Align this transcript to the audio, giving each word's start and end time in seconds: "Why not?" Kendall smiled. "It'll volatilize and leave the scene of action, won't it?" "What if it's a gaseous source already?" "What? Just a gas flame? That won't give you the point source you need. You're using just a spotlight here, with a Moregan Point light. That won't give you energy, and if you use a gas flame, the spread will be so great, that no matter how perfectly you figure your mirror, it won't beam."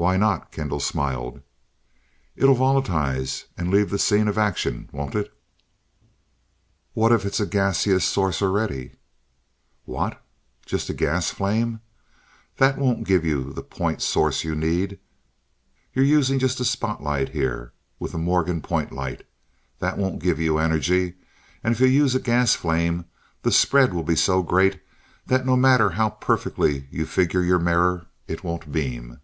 "Why 0.00 0.16
not?" 0.16 0.52
Kendall 0.52 0.78
smiled. 0.78 1.40
"It'll 2.36 2.54
volatilize 2.54 3.46
and 3.56 3.68
leave 3.68 3.90
the 3.90 3.98
scene 3.98 4.28
of 4.28 4.38
action, 4.38 4.88
won't 4.92 5.16
it?" 5.16 5.34
"What 6.92 7.10
if 7.10 7.24
it's 7.26 7.40
a 7.40 7.46
gaseous 7.46 8.04
source 8.04 8.40
already?" 8.40 8.92
"What? 9.86 10.22
Just 10.64 10.88
a 10.88 10.94
gas 10.94 11.30
flame? 11.30 11.80
That 12.58 12.78
won't 12.78 13.08
give 13.08 13.24
you 13.24 13.52
the 13.52 13.64
point 13.64 14.00
source 14.00 14.44
you 14.44 14.54
need. 14.54 15.00
You're 15.92 16.04
using 16.04 16.38
just 16.38 16.60
a 16.60 16.64
spotlight 16.64 17.30
here, 17.30 17.72
with 17.98 18.14
a 18.14 18.18
Moregan 18.18 18.62
Point 18.62 18.92
light. 18.92 19.26
That 19.80 19.98
won't 19.98 20.22
give 20.22 20.38
you 20.38 20.58
energy, 20.58 21.14
and 21.64 21.74
if 21.74 21.80
you 21.80 21.88
use 21.88 22.14
a 22.14 22.20
gas 22.20 22.54
flame, 22.54 23.04
the 23.42 23.50
spread 23.50 23.92
will 23.92 24.04
be 24.04 24.14
so 24.14 24.44
great, 24.44 24.80
that 25.26 25.44
no 25.44 25.56
matter 25.56 25.90
how 25.90 26.10
perfectly 26.10 26.86
you 26.92 27.04
figure 27.04 27.42
your 27.42 27.58
mirror, 27.58 28.06
it 28.28 28.44
won't 28.44 28.70
beam." 28.70 29.18